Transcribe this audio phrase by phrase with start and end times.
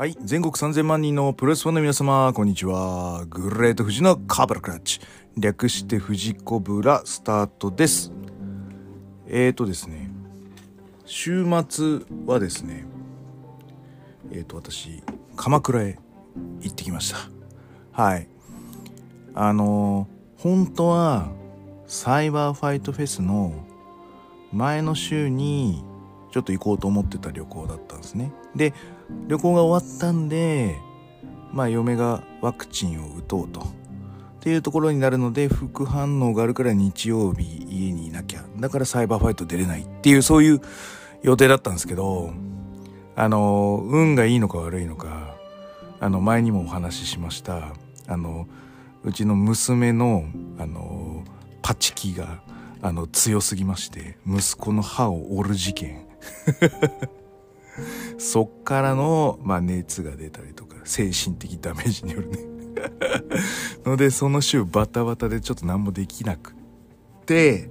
[0.00, 0.16] はい。
[0.24, 3.26] 全国3000万人のプロレスファンの皆様、こんにちは。
[3.28, 4.98] グレート富士のカブラクラッチ。
[5.36, 8.10] 略して富士コブラスタートです。
[9.26, 10.10] えーとですね、
[11.04, 12.86] 週末はですね、
[14.32, 15.02] えーと、私、
[15.36, 15.98] 鎌倉へ
[16.62, 17.18] 行ってきました。
[17.92, 18.26] はい。
[19.34, 21.28] あのー、本当は、
[21.86, 23.52] サイバーファイトフェスの
[24.50, 25.84] 前の週に
[26.32, 28.32] ちょっと行こうと思ってた旅行だったんですね。
[28.56, 28.72] で、
[29.28, 30.76] 旅行が終わったんで、
[31.52, 33.60] まあ嫁がワクチンを打とうと。
[33.60, 33.62] っ
[34.42, 38.44] ていうところになるので、副反応があるから日曜日家にいなきゃ。
[38.58, 40.60] だからサイバーファイト出れないっていう、そういう
[41.22, 42.32] 予定だったんですけど、
[43.16, 45.34] あの、運がいいのか悪いのか、
[46.00, 47.74] あの、前にもお話ししました、
[48.06, 48.48] あの、
[49.04, 50.24] うちの娘の、
[50.58, 51.22] あの、
[51.60, 52.40] パチキが、
[52.80, 56.06] あの、強すぎまして、息子の歯を折る事件。
[58.18, 62.38] そっからの、まあ、熱が出たりとか、精神的ダメージによるね。
[63.84, 66.54] ので、その週バタバタでちょっと何もできなく
[67.26, 67.70] て、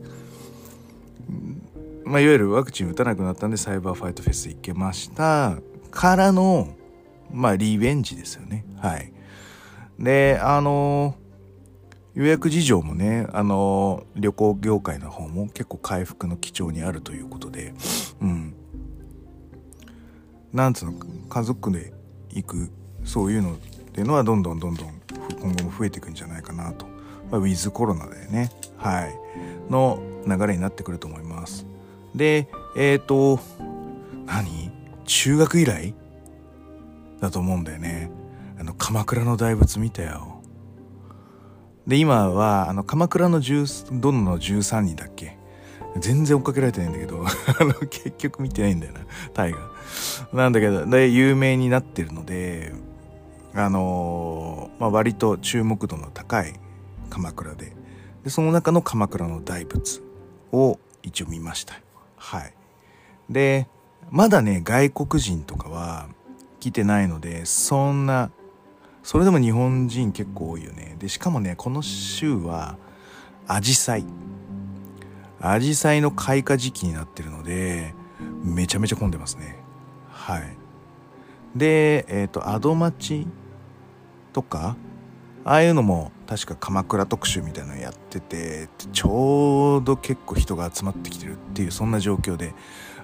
[2.05, 5.57] まあ、いわゆるワクチン打たなくなったんで、サイバーファイトフェス行けました。
[5.91, 6.75] からの、
[7.31, 8.65] まあ、リベンジですよね。
[8.77, 9.11] はい。
[9.99, 11.15] で、あの
[12.15, 17.73] 予約事情もね、あの旅行業界の方も結構回復の基調にあるということで、
[18.21, 18.55] うん。
[20.53, 20.93] なんつうの
[21.29, 21.93] 家族で
[22.31, 22.71] 行く
[23.03, 23.57] そういうのっ
[23.93, 25.01] ていうのはどんどんどんどん
[25.41, 26.85] 今後も増えていくんじゃないかなと、
[27.31, 28.51] まあ、ウィズコロナでね。
[28.77, 29.15] はい。
[29.69, 31.65] の流れになってくると思います。
[32.15, 33.39] でえっ、ー、と
[34.25, 34.71] 何？
[35.05, 35.93] 中学以来
[37.19, 38.11] だと思うんだよね。
[38.59, 40.41] あの鎌倉の大仏見たよ。
[41.87, 45.37] で今はあの鎌倉の10どの13人だっけ？
[45.99, 47.25] 全然追っかけられてないんだけど。
[47.25, 48.99] あの結局見てないんだよな。
[49.33, 49.57] タイが
[50.33, 52.73] なんだけどで有名になってるので
[53.53, 56.53] あのー、まあ、割と注目度の高い
[57.09, 57.73] 鎌倉で
[58.23, 60.01] でその中の鎌倉の大仏
[60.51, 61.79] を一応見ました。
[62.17, 62.53] はい。
[63.29, 63.67] で
[64.11, 66.09] まだね外国人とかは
[66.59, 68.31] 来てないのでそんな
[69.03, 70.95] それでも日本人結構多いよね。
[70.99, 72.77] でしかもねこの週は
[73.47, 74.05] アジサイ。
[75.41, 77.93] アジサイの開花時期になってるので
[78.43, 79.58] めちゃめちゃ混んでますね。
[80.29, 80.43] はい。
[81.55, 83.25] でえっ、ー、とアドマチ
[84.31, 84.75] とか
[85.43, 92.53] ああいうのも確か鎌倉特集みたいなのやっててちょうど結構人が集まってきてるっていうそんな状況で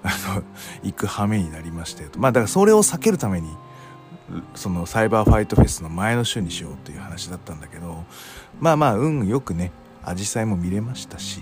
[0.04, 0.44] あの
[0.84, 3.50] 行く羽目になりましたよとまあだからそれを避けるために
[4.54, 8.04] そのサイバーファイトフェスの前の週にしようという話だったんだけど
[8.60, 9.72] まあまあ運よくね
[10.04, 11.42] アジサイも見れましたし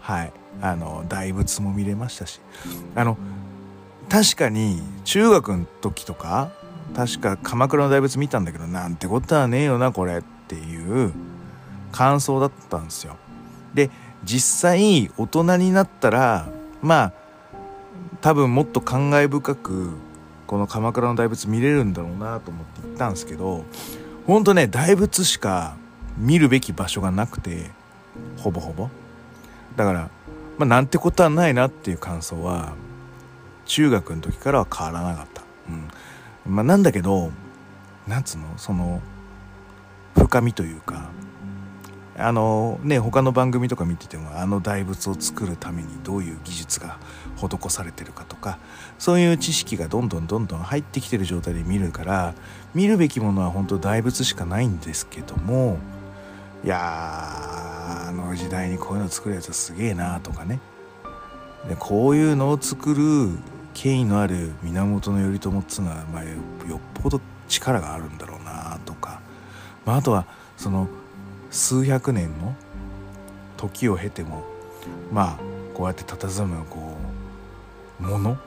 [0.00, 0.32] はい。
[0.60, 2.40] あの大仏も見れましたし
[2.94, 3.16] あの
[4.10, 6.50] 確かに中学の時とか
[6.94, 11.12] 確か鎌倉の大仏見たんだけどなんてことはねえよなこれっていう
[11.92, 13.16] 感想だったんですよ。
[13.72, 13.90] で
[14.24, 16.48] 実際大人になったら
[16.82, 17.12] まあ
[18.20, 19.92] 多分もっと感慨深く
[20.48, 23.64] この鎌倉の大仏見れるんだろうなと思って行ったんですけど
[24.26, 25.76] ほんとね大仏しか
[26.18, 27.70] 見るべき場所がなくて
[28.36, 28.88] ほぼほぼ。
[29.76, 30.10] だから
[30.58, 32.74] まあなんてことはないなっていう感想は
[33.70, 35.42] 中学の時からは変わらなかった。
[35.68, 36.54] うん。
[36.54, 37.30] まあなんだけど、
[38.08, 38.46] なんつうの？
[38.56, 39.00] その、
[40.16, 41.08] 深みというか、
[42.18, 46.98] あのね、他の番組とか見てても、あの大仏を作るためにどういう技術が
[47.36, 48.58] 施されてるかとか、
[48.98, 52.34] そういう知識がどんどんどんどん入ってきてる状態で見るから、
[52.74, 55.78] 見るべきものは本当大仏しかないんですけども、
[56.64, 56.76] いや、
[58.08, 60.58] あの時代にこういうの作るやつはすげえなとかね。
[61.68, 63.28] でこういうのを作る
[63.74, 66.30] 権威のある源頼朝っつうのは、まあ、よ
[66.76, 69.20] っぽど力があるんだろうなとか、
[69.84, 70.26] まあ、あとは
[70.56, 70.88] その
[71.50, 72.54] 数百年の
[73.56, 74.44] 時を経ても
[75.12, 75.38] まあ
[75.74, 76.96] こうやって佇むこ
[78.00, 78.38] うもの、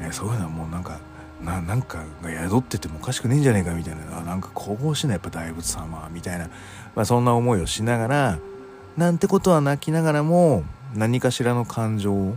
[0.00, 0.98] うん、そういうのはもうなんか
[1.42, 6.48] ななんかが宿っててもおかしくねえんじゃねえかみたいななんか神々しいなやっぱ大仏様みたいな、
[6.94, 8.38] まあ、そんな思いをしながら
[8.96, 10.64] なんてことは泣きながらも
[10.94, 12.36] 何かしらの感情を、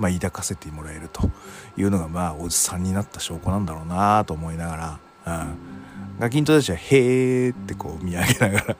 [0.00, 1.30] まあ、抱かせてもらえると
[1.76, 5.58] いうのがまあおじさんになった証拠なんだろうなと思いながら、うん、
[6.18, 8.76] ガキントたちは「へーってこう見上げながら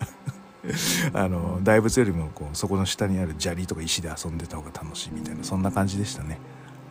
[1.14, 6.38] あの大仏よりもこうそこの下にある砂利とか石で遊んでた方が楽しいみたいなそんな感じでしたね。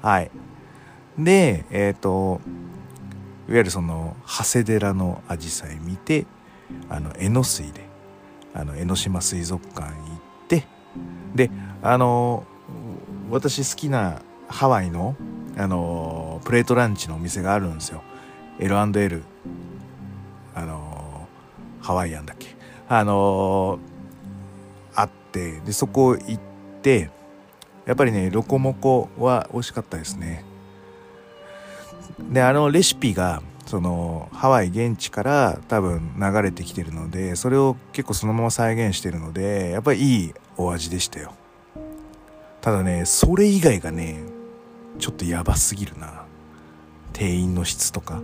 [0.01, 0.31] はい。
[1.17, 2.41] でえっ、ー、と
[3.47, 6.25] いわゆるその長谷寺の紫陽花見て
[6.89, 7.87] あの江ノ水で
[8.53, 10.67] あの江ノ島水族館行って
[11.35, 11.51] で
[11.81, 12.45] あの
[13.29, 15.15] 私好きなハワイの
[15.57, 18.01] あのプレートランチのお店があるんですよ。
[18.59, 19.23] L&L
[20.55, 22.55] あのー、ハワイアンだっけ。
[22.87, 23.79] あのー、
[24.95, 26.39] あってでそこ行っ
[26.81, 27.09] て
[27.85, 30.45] やっぱりねロコモコは美味しかったですね。
[32.31, 41.33] であのレシピがそのハワイ現地から多分流れてきてるのでそれを結構そのまま再現してるのでやっぱりいいお味でしたよ。
[42.61, 44.23] ただねそれ以外がね
[45.00, 46.25] ちょっとやばすぎるな。
[47.13, 48.21] 店員の質とか。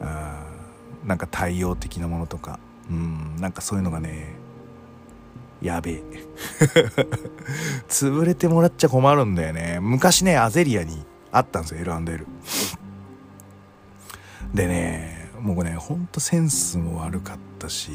[0.00, 0.44] あ
[1.04, 2.58] なんか対応的なものとか。
[2.90, 4.34] うんなんかそういうのがね
[5.60, 6.02] やべえ。
[7.88, 9.78] 潰れてもらっちゃ困るんだよね。
[9.80, 12.26] 昔ねアゼリアにあったんですよ L&L
[14.54, 17.90] でねもうねほんとセンスも悪かったし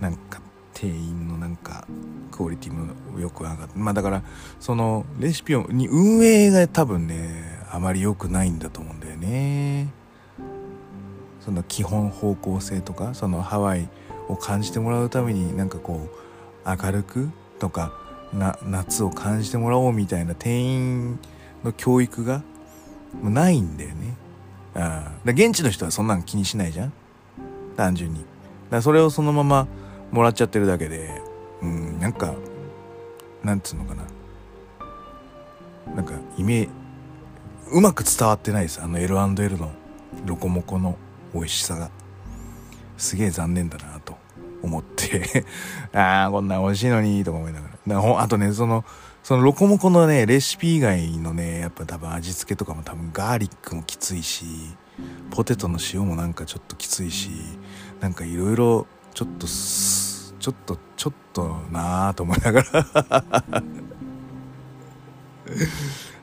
[0.00, 0.40] なんか
[0.78, 1.86] 店員のなんか
[2.30, 4.22] クオリティもよく上がってまあだから
[4.60, 9.88] そのレシピをに運営が多分ねあまり良くないんだと思うんだよね。
[11.40, 13.88] その基本方向性とかそのハワイ
[14.28, 16.08] を感じてもらうためになんかこ
[16.64, 17.92] う明るくとか
[18.34, 21.18] な夏を感じてもらおうみたいな店員
[21.64, 22.42] の教育が
[23.22, 24.14] もうないんだよね。
[24.74, 26.92] ああ現地の人はそんなん気にしないじゃん。
[27.78, 28.26] 単純に。
[28.68, 29.68] だそれをそのまま
[30.16, 31.22] もらっちゃってるだけで
[31.62, 32.34] うんなんか
[33.42, 34.02] なんつうのかな。
[35.94, 36.70] なんかイメージ
[37.72, 38.80] うまく伝わってないです。
[38.82, 39.70] あの L&L の
[40.24, 40.96] ロコモコの
[41.32, 41.90] 美味しさが。
[42.96, 44.16] すげえ残念だなと
[44.62, 45.44] 思って。
[45.94, 48.00] ああこんな美味しいのにとか思いながら。
[48.00, 48.84] らあとねその
[49.22, 54.44] そのロコモコのねレシピ以外のねやっぱ多分味付けとかも多分ガーリックもきついし
[55.30, 57.30] ポテトの塩もなんかちょっときついし
[58.00, 59.46] なんかいろいろちょっと
[60.46, 62.84] ちょっとちょっとなあと思いながら。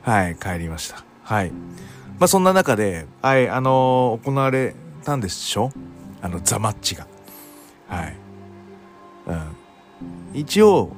[0.00, 1.04] はい帰りました。
[1.22, 1.50] はい。
[1.50, 4.74] まあそんな中ではいあのー、行われ
[5.04, 5.70] たんでしょ？
[6.22, 7.06] あのザマッチが。
[7.86, 8.16] はい。
[9.26, 9.56] うん。
[10.32, 10.90] 一応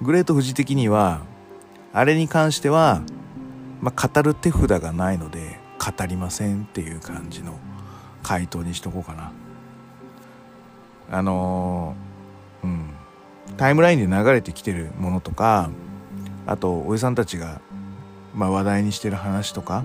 [0.00, 1.20] グレート富士的には
[1.92, 3.02] あれに関しては、
[3.80, 7.60] まあ、語る手札がないので語りませんっていう感じの
[8.24, 9.30] 回答にしとこうかな。
[11.12, 12.11] あのー、
[12.64, 12.90] うん、
[13.56, 15.70] タイムラインで流れてきてるものとか
[16.46, 17.60] あとおじさんたちが、
[18.34, 19.84] まあ、話題にしてる話とか、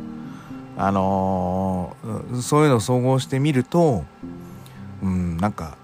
[0.77, 4.05] あのー、そういうのを総合してみると、
[5.03, 5.77] うん、なんか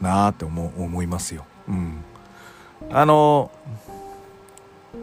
[0.00, 1.44] なあって思思いますよ。
[1.68, 2.04] うん、
[2.90, 3.94] あのー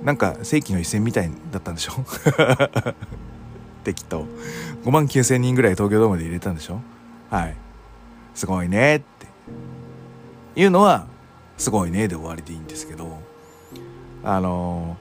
[0.03, 1.93] なんか世紀の一戦みたいだったんでしょ？
[3.83, 4.25] 適当。
[4.83, 6.79] 5万9千人ぐらい東京ドームで入れたんでしょ？
[7.29, 7.55] はい。
[8.33, 9.03] すごいね
[10.55, 11.07] いうのは
[11.57, 13.19] すごいねで終わりでいいんですけど
[14.23, 14.97] あの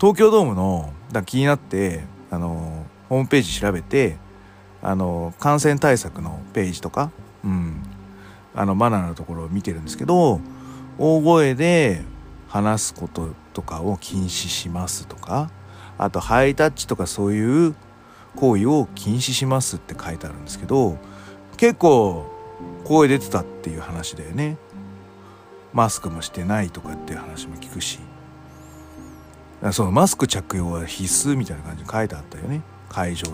[0.00, 4.16] 東京ドームのだ気になってあのホームページ調べて
[4.82, 7.12] あの感染対策のページとか、
[7.44, 7.82] うん、
[8.54, 10.40] あのマナーのところを見てるんですけど
[10.98, 12.02] 大声で
[12.48, 15.50] 話すこととかを禁止しますとか
[15.98, 17.74] あとハイタッチとかそういう
[18.36, 20.98] 行為を禁止しますって書いてあるんですけど
[21.56, 22.31] 結構
[22.84, 24.56] 声出てたっていう話だよね。
[25.72, 27.98] マスクもしてないとかっていう話も聞くし。
[29.70, 32.62] そのマスク着用は必須みたいな感じで書いてあったよね。
[32.88, 33.30] 会場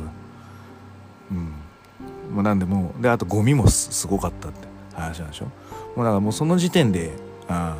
[1.32, 1.52] うん。
[2.34, 5.46] もうなんでもうであとゴミもすごかったって話なんでしょ。
[5.46, 5.50] も
[5.96, 7.12] うだからもうその時点で
[7.48, 7.76] あ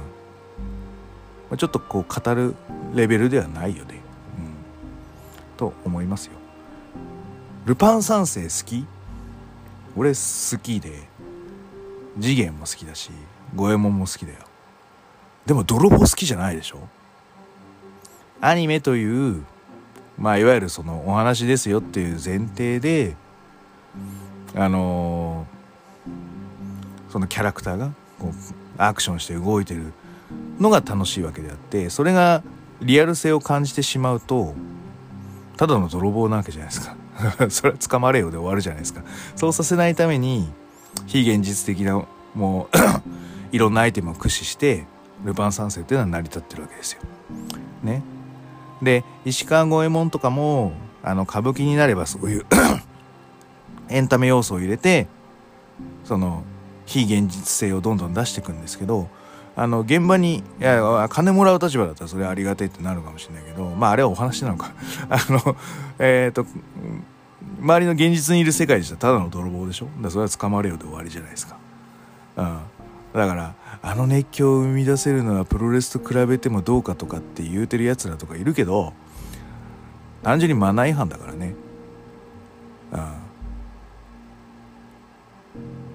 [1.53, 2.55] あちょっとこう語る
[2.95, 4.01] レベルではないよね、うん、
[5.57, 6.33] と思いますよ。
[7.67, 8.87] ルパン三世好き？
[9.95, 11.07] 俺好きで。
[12.21, 13.11] 次元も好きだし
[13.55, 14.39] 五右衛門も好きだよ。
[15.47, 16.81] でも泥棒好きじゃないでしょ？
[18.41, 19.45] アニメという
[20.19, 23.17] まあいわゆるそのお話ですよっていう前提で
[24.55, 28.33] あのー、そのキャラクターがこう
[28.77, 29.93] アクションして動いてる
[30.59, 32.43] のが楽しいわけであってそれが
[32.81, 34.55] リアル性を感じてしまうと
[35.57, 36.97] ただの泥棒なわけじゃないですか。
[37.51, 39.03] それは捕まれよで終わるじゃないですか。
[39.35, 40.49] そうさせないために
[41.07, 42.77] 非現実的なもう
[43.53, 44.87] いろんなアイテムを駆使して
[45.25, 47.03] ルパン三世っていうのは成り立ってるわけですよ。
[47.83, 48.03] ね。
[48.83, 52.47] で石川五右衛門とかもあの歌舞伎になればそういう
[53.89, 55.09] エンタメ要素を入れて
[56.05, 56.45] その
[56.87, 59.09] 非現実性をどんどん出していくんですけど
[59.57, 64.73] あの現場にいや金もらう立場だったらそれありがてえってなるかもしれないけどまああれはお話なのか
[65.11, 65.57] あの
[65.99, 66.47] えっ、ー、と
[67.61, 68.95] 周りの現実にいる世界でした。
[68.95, 69.89] らただの泥棒でしょ。
[70.01, 71.57] だそれは捕まれよで終わりじゃないですか、
[72.37, 72.61] うん、
[73.15, 78.93] だからあの熱狂を生み出せるのはプロレスと比べてもどうかとかって言うてるやつらとかいるけど
[80.23, 81.55] 単純にマナー違反だからね、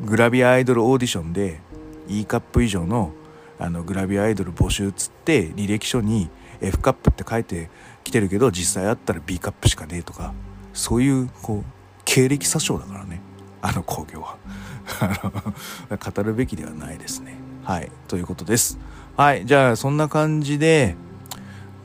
[0.02, 1.60] うん、グラビアアイドルオーディションで
[2.08, 3.12] E カップ以上の
[3.60, 7.70] あのグラビアアイドル募集っつって履歴書に F カップって書いて
[8.04, 10.34] きてるけど実際あったら B カップしかねえとか。
[10.74, 11.72] そういうこう
[12.06, 13.22] 経歴詐称だからね。
[13.62, 14.38] あの工業は。
[16.14, 17.36] 語るべきではないですね。
[17.64, 17.90] はい。
[18.08, 18.78] ということです。
[19.16, 19.46] はい。
[19.46, 20.98] じゃあそんな感じで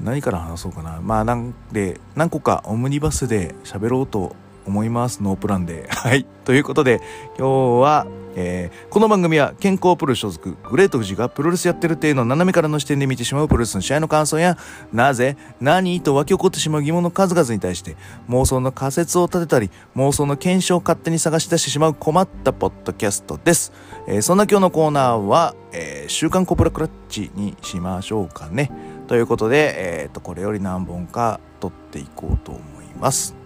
[0.00, 1.00] 何から話そうかな。
[1.00, 4.35] まあなんで何個かオムニバスで喋ろうと
[4.68, 5.22] 思います。
[5.22, 5.88] ノープランで。
[5.90, 6.25] はい。
[6.44, 7.00] ということで
[7.37, 8.06] 今日は
[8.40, 14.56] えー、この番組は健康プロ所属グレート富士がプロレスやってるっていうのを斜めからの視点で見てしまうプロレスの試合の感想や
[14.92, 17.96] なぜ何と湧き起こってしまう疑問の数々に対して
[18.28, 23.72] 妄想の仮説を立てたり妄想の検証を勝手に探し出してしまう困ったポッドキャストです、
[24.06, 28.70] えー、そんな今日のコーナーは、えー、週刊コブラクラッチにしましょうかね。
[29.08, 33.38] ということで、えーとこれより何本か撮っていこうと思います。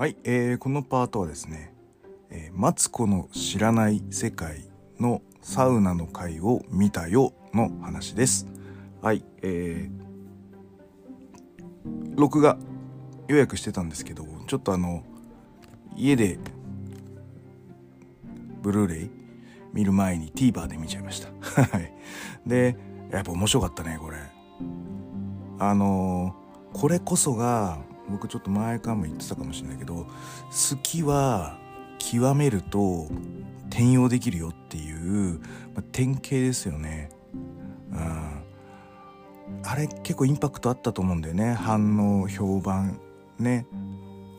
[0.00, 1.74] はい、えー、このパートはですね、
[2.30, 4.64] えー、マツコの知らない世界
[4.98, 8.46] のサウナの回を見たよの話です。
[9.02, 12.56] はい、えー、録画
[13.28, 15.04] 予約してたんですけど、ちょっとあの、
[15.94, 16.38] 家で
[18.62, 19.10] ブルーレイ
[19.74, 21.28] 見る前に TVer で見ちゃいました。
[21.76, 21.92] はい。
[22.46, 22.74] で、
[23.10, 24.16] やっぱ面白かったね、これ。
[25.58, 31.58] あのー、これこそが僕ちょっと前からも言ってたかもしれないけど好きは
[31.98, 33.06] 極めると
[33.68, 35.40] 転用できるよっていう、
[35.74, 37.10] まあ、典型ですよね。
[37.92, 38.42] うん、
[39.62, 41.54] あれ結構インパクトあったと思うんだよね。
[41.54, 42.98] 反応評判
[43.38, 43.66] ね。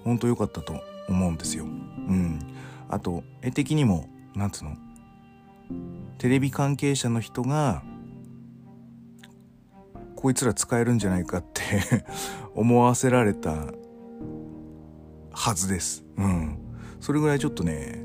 [0.03, 1.65] ほんと良かったと思うんですよ。
[1.65, 2.39] うん、
[2.89, 4.75] あと絵的にもなんつうの？
[6.17, 7.83] テレビ関係者の人が
[10.21, 12.05] こいつら使えるんじゃないかって
[12.53, 13.73] 思わせられた
[15.31, 16.05] はずです。
[16.15, 16.59] うん。
[16.99, 18.03] それぐらいちょっとね、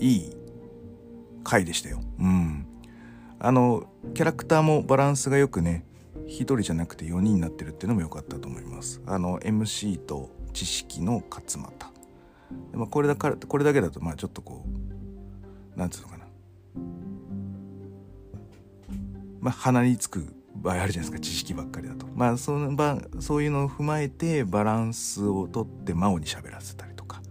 [0.00, 0.36] いい
[1.44, 2.00] 回でしたよ。
[2.18, 2.66] うん。
[3.38, 3.84] あの、
[4.14, 5.86] キャラクターもバランスがよくね、
[6.26, 9.00] 1人じゃなくて4人になってるっていうのも良かったと思います。
[9.06, 11.92] あの、MC と知識の勝俣。
[12.72, 14.64] まあ、これだから、これだけだと、まあちょっとこ
[15.76, 16.24] う、なんつうのかな。
[19.40, 20.34] まあ鼻につく
[20.64, 22.06] 場合あるじゃないですか知識ばっかりだと。
[22.14, 27.22] まあその場そういうのを踏まえてバランスをとって真央に喋らせたりとか。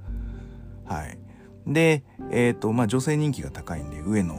[0.86, 1.18] はい。
[1.66, 4.36] でえっ、ー、とまあ女性人気が高いんで上野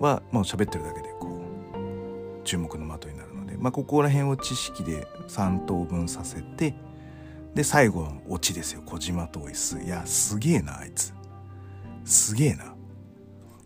[0.00, 1.40] はもう喋ってるだけでこ
[1.72, 3.56] う注目の的になるので。
[3.56, 6.74] まあここら辺を知識で3等分させて
[7.54, 8.82] で最後のオチですよ。
[8.84, 11.14] 小島とイスいやすげえなあいつ。
[12.04, 12.74] すげえな。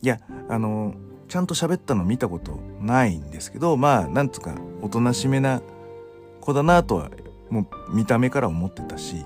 [0.02, 0.20] いや
[0.50, 0.94] あの
[1.28, 5.62] ちゃんと喋ったの見たことないんですけどまあなんつうかおとなしめな
[6.40, 7.10] 子だなとは
[7.50, 9.24] もう見た目から思ってたし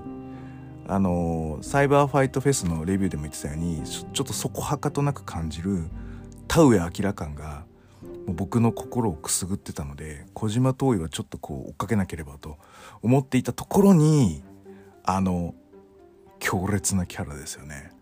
[0.86, 5.84] あのサイバーファイトフェスのレビューでも言ってたようにちょっとそこはかとなく感じる
[6.46, 7.64] 田上明感が
[8.26, 12.56] もう僕の心をくすぐってたので小島遠いはちょっとこう追っかけなければと
[13.02, 14.42] 思っていたところに
[15.04, 15.54] あの
[16.38, 17.92] 強烈なキャラですよね。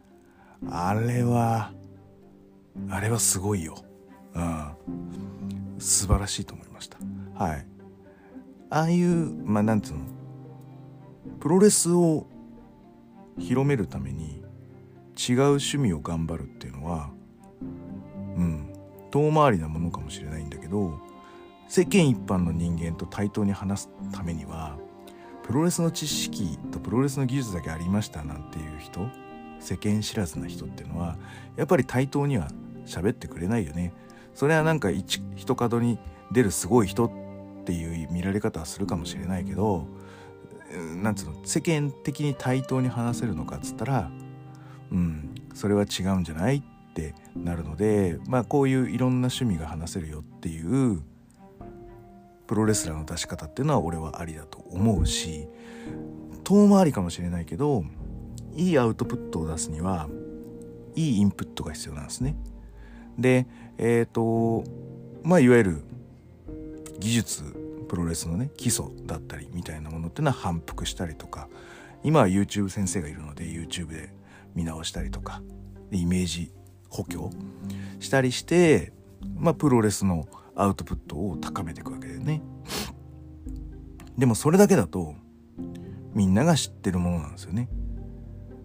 [0.70, 1.72] あれは
[2.90, 3.76] あれはすごいよ。
[4.36, 6.98] うん、素晴らしいと思いました。
[7.34, 7.66] はい。
[8.70, 9.06] ああいう
[9.44, 10.00] まあなんつうの？
[11.40, 12.26] プロレスを
[13.38, 14.42] 広めるために
[15.16, 17.10] 違う趣味を頑張るっていうのは
[18.36, 18.72] うん。
[19.12, 20.98] 遠回りなものかもしれないんだけど
[21.68, 24.76] 世間一般の人間と対等に話すためには
[25.42, 29.08] プロレスの知識とプロレスの技術だけありましたなんていう人
[29.58, 31.16] 世間知らずな人っていうのは
[31.56, 32.48] やっぱり対等には
[32.84, 33.94] 喋ってくれないよね。
[34.36, 35.98] それはなんか一一角に
[36.30, 39.86] 出るすごい人っていう見られ方はするかもしれないけど
[41.02, 44.10] なんつうの世間的に対等に話せるのかっつったら
[44.92, 46.62] うんそれは違うんじゃないっ
[46.92, 51.00] てなるのでまあこういういろんな趣味が話せるよっていう
[52.46, 55.48] プロレスラーの出し方っていうのは俺はありだと思うし
[56.44, 57.84] 遠回りかもしれないけど
[58.54, 60.10] いいアウトプットを出すには
[60.94, 62.36] いいインプットが必要なんですね。
[63.18, 63.46] で
[63.78, 64.64] えっ、ー、と
[65.22, 65.84] まあいわゆる
[66.98, 67.42] 技術
[67.88, 71.48] プロレスのね基礎だったりみたいなものっていうのは反復したりとか
[72.02, 74.12] 今は YouTube 先生がいるので YouTube で
[74.54, 75.42] 見直したりとか
[75.90, 76.52] イメージ
[76.88, 77.30] 補強
[78.00, 78.92] したりして
[79.36, 82.40] まあプロレスのアウトプットを高めていくわけだよね。
[84.16, 85.14] でもそれだけだと
[86.14, 87.68] みんなが知ってるものなんですよね。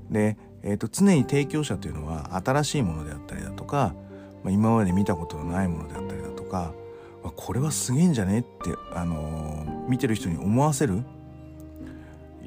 [0.09, 3.93] で、えー、と常に提供者というのは新しいものであったりだとか
[4.43, 6.73] ま、今まで見たことのないものであったりだとか
[7.23, 11.03] まこれはすげえんじゃねって、あのー、見てる人に思わせる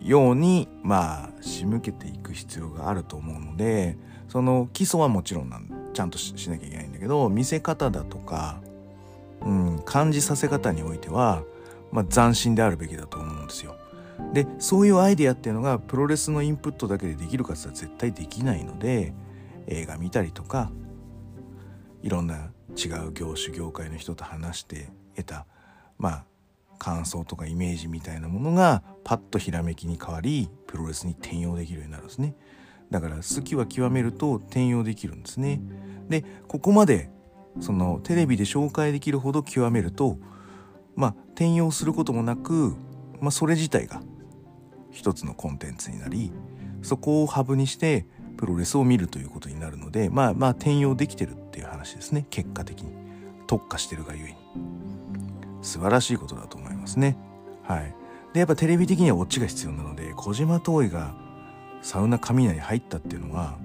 [0.02, 3.96] ようにまあ仕向けていく必要があると思うので
[4.28, 8.60] その基礎はもちろんなんちゃんとしなきゃいけないんだけど見せ方だとか、
[9.40, 11.44] うん、感じさせ方においては、
[11.92, 13.76] まあ、斬新であるべきだと思うんですよ。
[14.32, 19.12] でそういうアイデアっていうのがプロレスのインプットだけでできるかって言ったら絶対できないので
[19.66, 20.70] 映画見たりとか
[22.04, 25.46] いろんな違う業種業界の人と話して得た
[25.96, 26.24] まあ
[26.78, 32.36] 感想とかイメージみたいなものがパッとひらめきに変わりプロレスに転用できるようになるんですね。
[32.90, 35.62] だから好きは極めると転用できるんですね。
[36.10, 37.08] でここまで
[37.60, 40.18] そのテレビで紹介できるほど極めると
[40.96, 42.74] まあ転用することもなく、
[43.18, 44.02] まあ、それ自体が
[44.90, 46.30] 一つのコンテンツになり
[46.82, 48.06] そこをハブにして
[48.36, 52.26] プロレスを見るということになるのでまあまあ転用できてるっていう話ですね。
[52.30, 52.92] 結果的に。
[53.46, 54.36] 特化してるがゆえに。
[55.62, 57.16] 素晴らしいことだと思いますね。
[57.62, 57.94] はい。
[58.32, 61.14] でやっぱテレビ的にはオチが必要なので小島遠いが
[61.82, 63.56] サウナ雷に入ったっていうのは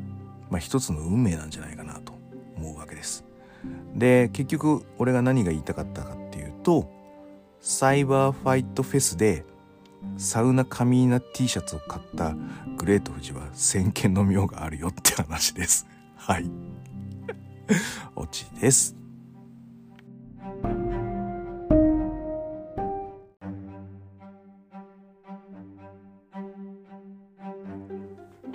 [0.52, 2.14] まあ一つの運命なんじゃないかなと
[2.56, 3.26] 思うわけです。
[3.96, 6.92] で結局俺が何が言いたかったかっていうと
[7.60, 9.44] サイバーファイトフェスで
[10.18, 12.36] サウナカミーナ T シャツを買った
[12.78, 15.88] グレート富士は先見の妙があるよって話です。
[16.16, 16.52] はい。
[18.16, 18.96] オチです。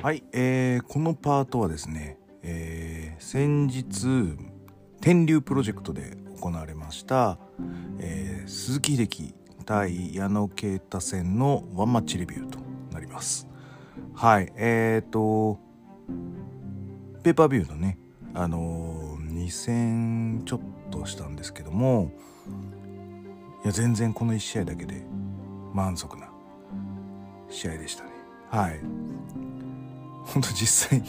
[0.04, 4.36] はい、えー、このパートはですね、えー、先日
[5.00, 7.38] 天竜プロジェクトで行われました、
[7.98, 12.58] えー、鈴木秀樹対矢野啓太戦のワンマッチレビューと
[12.92, 13.48] なります
[14.14, 15.58] はいえっ、ー、と
[17.22, 17.98] ペーパービューのね
[18.34, 19.03] あのー、
[19.34, 20.60] 2000ちょっ
[20.90, 22.12] としたんですけども
[23.64, 25.02] いや全然この1試合だけで
[25.72, 26.28] 満足な
[27.48, 28.10] 試合でしたね。
[28.50, 28.80] はい。
[30.24, 31.02] ほんと実際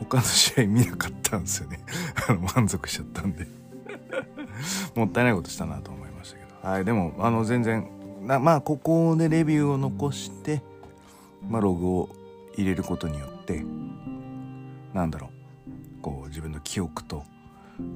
[0.00, 1.80] 他の試合見なかったんですよね。
[2.28, 3.46] あの満足しちゃったんで。
[4.94, 6.68] もったいないことしたなと思いましたけど。
[6.68, 7.88] はいでもあの全然
[8.22, 10.62] なまあここでレビューを残して
[11.48, 12.08] まあログを
[12.56, 13.64] 入れることによって
[14.94, 15.35] なんだろう。
[16.06, 17.24] こう自分の記憶と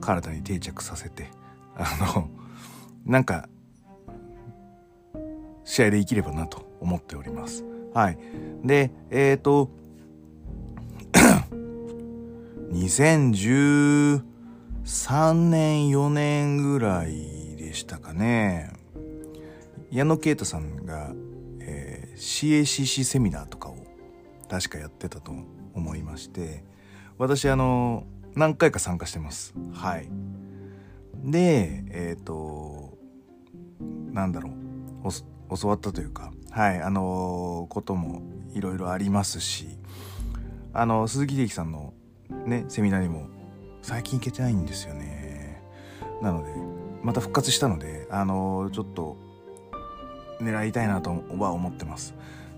[0.01, 1.29] 体に定着させて
[1.77, 2.29] あの
[3.07, 3.49] なんか
[5.63, 7.65] 試合で生きればなと思っております。
[7.95, 8.19] はい。
[8.65, 9.71] で、えっ、ー、と、
[12.73, 14.23] 2013
[15.35, 18.73] 年4年ぐらいでしたかね
[19.93, 21.13] 矢野啓太さんが、
[21.61, 23.77] えー、CACC セミナーとかを
[24.49, 25.33] 確かやってたと
[25.75, 26.65] 思いまして
[27.21, 29.53] 私あの何回か参加してます。
[29.75, 30.09] はい。
[31.23, 32.97] でえっ、ー、と
[34.11, 34.53] なんだろう。
[35.59, 38.23] 教わったというかはいあのことも
[38.55, 39.67] いろいろありますし
[40.73, 41.93] あの鈴木秀樹さんの
[42.47, 43.27] ねセミナーにも
[43.83, 45.63] 最近行けてないんですよね。
[46.23, 46.55] なので
[47.03, 49.19] また復活したのであのちょっと
[50.41, 52.15] 狙いたいなとは思ってます。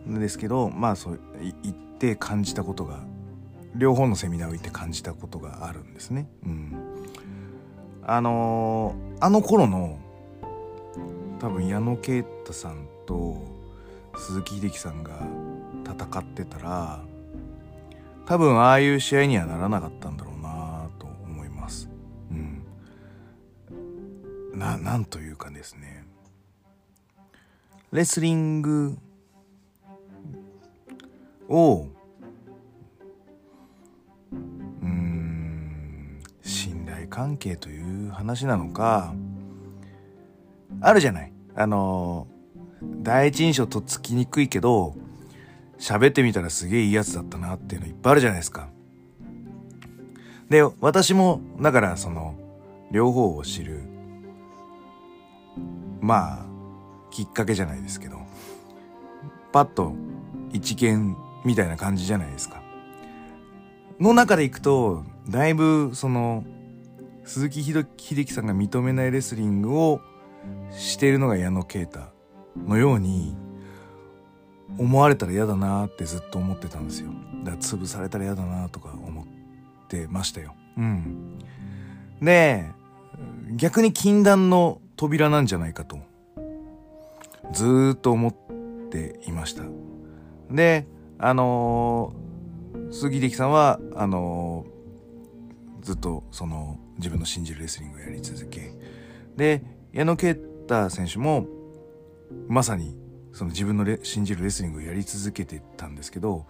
[0.07, 1.20] ですけどまあそう
[1.64, 3.01] 行って感じたことが
[3.74, 6.72] 両方のセミナーを行って感じたことがあるんですねうん
[8.04, 9.98] あのあの頃の
[11.40, 13.37] 多分矢野啓太さんと
[14.16, 15.26] 鈴木秀樹さんが
[15.85, 17.04] 戦ってたら
[18.26, 21.88] 多分ああいう試合にはならなかったんだろうなと思います。
[22.30, 22.64] うん。
[24.54, 26.04] な、なんというかですね。
[27.90, 28.96] レスリング
[31.48, 31.88] を、
[37.12, 39.14] 関係という話なのか、
[40.81, 41.33] あるじゃない。
[41.55, 42.27] あの、
[43.03, 44.94] 第一印象とっつきにくいけど、
[45.79, 48.70] 喋ってみたらすげえいいやつだったなっていうのいっぱいあるじゃないですか。
[50.48, 52.35] で、私も、だからその、
[52.90, 53.83] 両方を知る、
[56.01, 56.46] まあ、
[57.11, 58.16] きっかけじゃないですけど、
[59.53, 59.92] パッと
[60.51, 62.62] 一見みたいな感じじゃないですか。
[64.01, 66.44] の中でいくと、だいぶその、
[67.33, 70.03] 鈴木秀樹さんが認めないレスリングを
[70.71, 72.01] しているのが矢野啓太
[72.66, 73.35] のように、
[74.79, 77.11] 思われたら嫌だなってずっと思ってたんですよ。
[77.42, 79.25] だから潰されたら嫌だなとか思っ
[79.88, 80.55] てましたよ。
[80.77, 81.38] うん。
[82.21, 82.71] で
[83.57, 85.99] 逆に禁断の扉なんじゃないかと
[87.53, 88.35] ずっと思っ
[88.90, 89.62] ていました。
[90.51, 90.87] で
[91.18, 98.72] あのー、杉出さんはあのー、ずっとその自分の信じるレスリングをやり続け
[99.37, 101.46] で矢野啓太選手も
[102.48, 102.96] まさに
[103.33, 106.46] その自分の信じるレスリングをやり続けてたんですけど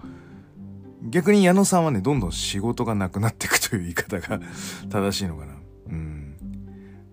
[1.02, 4.40] 逆に矢野さんはねどんどん仕事がなくなっていくという言い方が
[4.90, 5.55] 正しいのかな。
[5.88, 6.37] うん。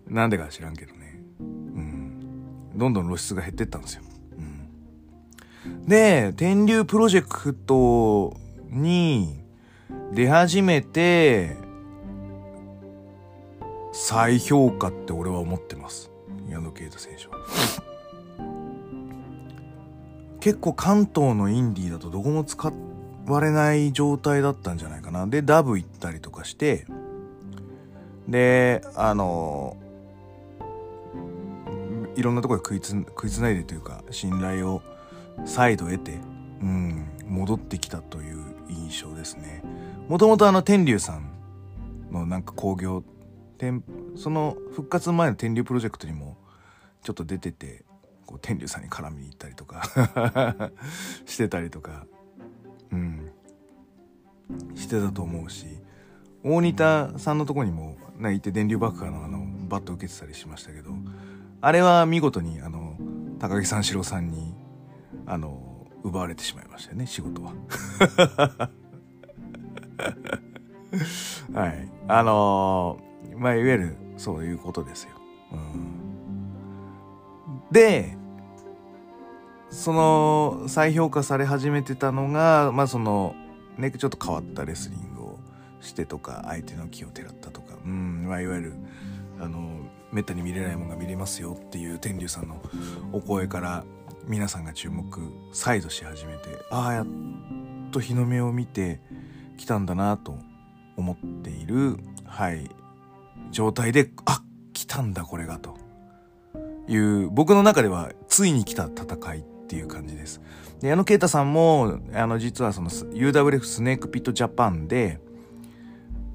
[0.08, 1.24] なんでか知らんけどね。
[1.40, 2.00] うん。
[2.80, 4.04] どんどん露出が減ってったんですよ、
[5.66, 8.36] うん、で天竜プロジェクト
[8.70, 9.44] に
[10.14, 11.58] 出始めて
[13.92, 16.12] 再評価って俺は思ってます。
[16.48, 17.38] 矢野啓太選手は。
[20.40, 22.72] 結構関東のインディーだとどこも使
[23.28, 25.28] われない状態だったんじゃないかな。
[25.28, 26.86] でダブ行ったりとかして。
[28.28, 29.76] であの
[32.16, 34.82] いろんなところで食いつ食いつないでというか信頼を
[35.46, 36.20] 再度得て、
[36.62, 39.64] うん、戻ってきたという印象ですね。
[40.08, 41.32] もともとあの天竜さん
[42.12, 43.04] のなんか興行
[44.16, 46.38] その復活前の天竜プロジェクトにも
[47.04, 47.84] ちょっと出てて
[48.26, 49.84] こう天竜さんに絡みに行ったりとか
[51.26, 52.06] してたりとか
[52.92, 53.32] うん。
[54.76, 55.66] してたと思うし
[56.44, 60.92] 大仁田さんのとこにも、ね、行って電流爆破のあのバット受けてたりしましたけど
[61.62, 62.96] あれは見事にあの
[63.40, 64.56] 高木三四郎さんに
[65.26, 67.54] あの奪われてしまいましたよね仕事は。
[71.54, 71.92] はい。
[72.08, 73.09] あのー、
[73.40, 75.12] まあいわゆるそういうことですよ、
[75.54, 76.52] うん、
[77.72, 78.18] で
[79.70, 83.36] その再評価され始めてたのがまあその
[83.78, 85.40] ねちょっと変わったレスリングを
[85.80, 88.74] してとか相手の気をてらったとかうん、まあ、いわゆる
[89.40, 89.80] あの
[90.12, 92.62] めったに見れないものが見れますよっていう天竜さんの
[93.14, 93.86] お声から
[94.26, 95.06] 皆さんが注目
[95.54, 97.08] 再度し始めてああやっ
[97.92, 99.00] と日の目を見て
[99.58, 100.38] きたんだなと
[100.98, 102.70] 思っているはい。
[103.52, 104.42] 状態であ
[104.74, 105.78] 来たんだこれがと
[106.88, 110.42] いう僕の中ではついに来た戦いっていう感じです。
[110.82, 115.20] で矢野啓太さんもあの実はその UWF スネークピットジャパンで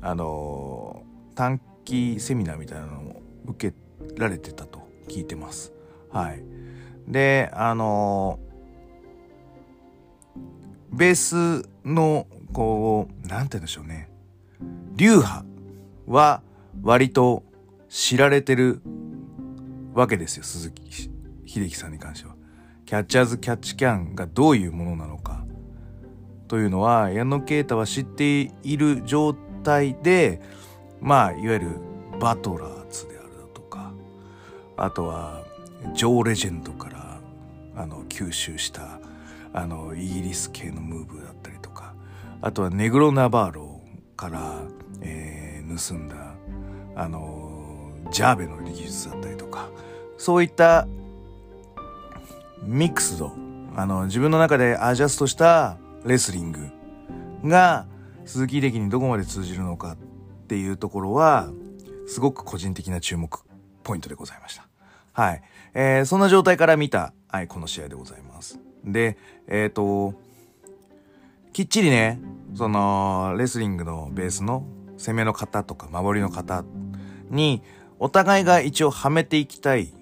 [0.00, 1.02] あの
[1.34, 3.76] 短期セミナーみたいなのを受け
[4.16, 5.72] られてたと聞いてます。
[6.10, 6.42] はい。
[7.08, 8.38] で、あの
[10.92, 14.08] ベースの、こう、なんて言うんでしょうね。
[14.94, 15.44] 流派
[16.06, 16.42] は
[16.84, 17.42] 割と
[17.88, 18.82] 知られてる
[19.94, 21.10] わけですよ、鈴木
[21.46, 22.36] 秀樹さんに関しては。
[22.84, 25.46] キャッチャーズキャッチキャンがどういうものなのか。
[26.46, 30.42] というのは矢野啓太は知っている状態で
[31.00, 31.68] まあいわゆる
[32.20, 33.92] バトラーズであるだとか。
[34.76, 35.42] あとは
[35.94, 37.20] ジョー・レジェンドから
[37.76, 39.00] あの吸収した
[39.54, 41.94] あのイギリス系のムーブだったりとか。
[42.42, 43.80] あとはネグロ・ナバーロ
[44.16, 44.60] から、
[45.00, 46.16] えー、盗んだ
[46.96, 49.68] あのジャーベの技術だったりとか
[50.18, 50.86] そういった
[52.62, 53.32] ミックスド
[53.76, 56.70] あの自分の中でアジャストしたレスリング
[57.44, 57.86] が
[58.24, 59.96] 鈴木秀樹にどこまで通じるのかっ
[60.46, 61.50] ていうところは
[62.06, 63.42] すごく個人的な注目
[63.82, 64.66] ポイントでございました。
[65.12, 65.42] はい。
[65.74, 68.58] えー、そんな状態から見た、はい、この試合でございます。
[68.84, 70.14] で、えっ、ー、と、
[71.52, 72.20] きっちりね、
[72.54, 74.64] その、レスリングのベースの
[74.96, 76.64] 攻めの型とか守りの型
[77.30, 77.62] に、
[77.98, 79.92] お互いが一応はめていきたい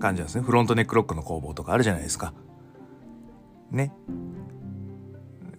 [0.00, 0.42] 感じなんですね。
[0.42, 2.34] フロントネックロックの攻防とかあるじゃないですか。
[3.70, 3.92] ね。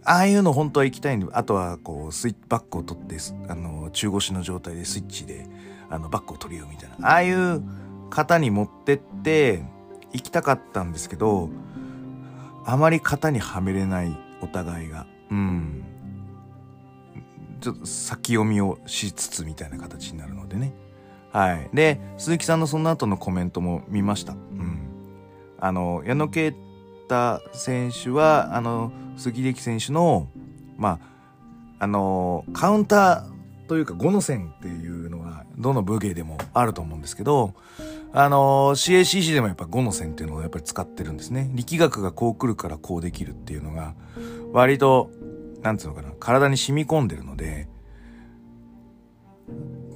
[0.05, 5.47] ああいうの本当は行きたいんで、あとはこう、スイッチバックを取って、あの、中腰の状態でスイッチで、
[5.89, 7.09] あの、バックを取りようみたいな。
[7.09, 7.63] ああいう
[8.09, 9.63] 型に持ってって
[10.11, 11.49] 行きたかったんですけど、
[12.65, 15.07] あまり型にはめれないお互いが。
[15.31, 15.83] うん。
[17.63, 20.73] ちょっと先読みをしつつみたいな形になるのでね。
[21.31, 21.69] はい。
[21.73, 24.33] で、鈴木さんのその後のコメントも見ました。
[24.33, 24.81] うん。
[25.59, 26.53] あの、矢野啓
[27.03, 30.27] 太選手は、あの、鈴木力選手の、
[30.75, 30.99] ま
[31.79, 37.53] あ、あの、カウンターというか5の線っていうのは、どの武芸でもあると思うんですけど、
[38.11, 41.49] あの、CACC でもやっぱ5の線っていうのをやっぱり使ってるんですね。
[41.53, 43.95] 力学がこう来るからこうできるっていうのが、
[44.51, 45.09] 割と、
[45.63, 47.67] なんつうのかな、体に染み込んでるので、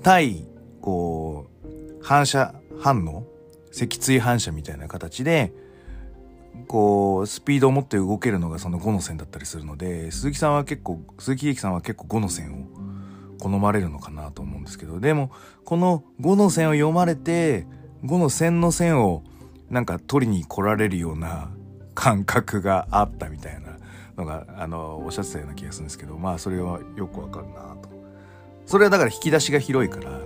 [0.02, 0.48] 対
[0.82, 3.26] こう、反射反応
[3.72, 5.54] 脊椎反射みたいな形で、
[6.68, 15.32] こう、スピードを持って動けるのがその5の線だったりするので、鈴木さんは結構、鈴木英樹さんは結構5の線を好まれるのかなと思うんですけど、でも、
[15.66, 17.68] この5の線を読まれて、
[18.06, 19.24] 5の線の線を
[19.70, 21.52] なんか取りに来られるような
[21.94, 23.67] 感覚があったみたいな。
[24.18, 27.90] のが、あの、おっしゃってたような気がするんですけど、まあ、それはよくわかるなと。
[28.66, 30.20] それはだから引き出しが広いから、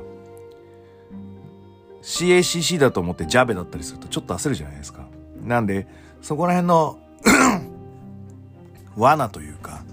[2.02, 5.06] CACC だと思ってジャベだったりするとちょっと焦るじゃないですか。
[5.44, 5.88] なんで、
[6.22, 6.98] そこら辺の
[8.98, 9.84] 罠というか、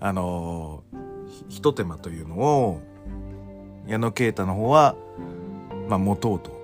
[0.00, 0.82] あの、
[1.48, 2.80] ひと手間というのを、
[3.86, 4.96] 矢野啓太の方は、
[5.88, 6.62] まあ、持とうと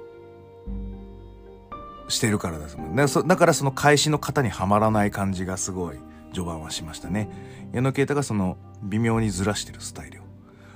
[2.08, 3.04] してるからですもんね。
[3.26, 5.98] だからその返しの型にはまらない感じがすごい
[6.32, 7.28] 序盤はしましたね。
[7.72, 10.24] 矢野啓太がその微妙にずらしてるスタイルを。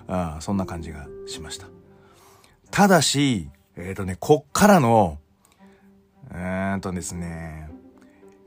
[0.09, 1.69] あそんな感じがしました。
[2.71, 5.19] ただし、えっ、ー、とね、こっからの、
[6.31, 7.71] えー、っとですね、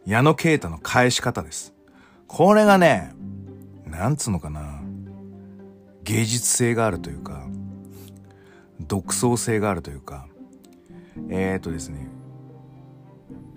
[0.06, 1.74] 矢野啓太の返し方です。
[2.28, 3.14] これがね、
[3.86, 4.82] なんつうのかな、
[6.04, 7.48] 芸術性があるというか、
[8.80, 10.28] 独創性があるというか、
[11.30, 12.08] えー、っとですね、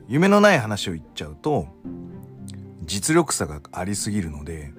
[0.06, 1.68] 夢のない話を言っちゃうと、
[2.88, 4.72] 実力差がありすぎるので、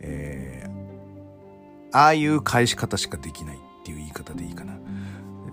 [0.00, 4.78] えー、ああいう返し方しかできないっていう言い方でいいかな。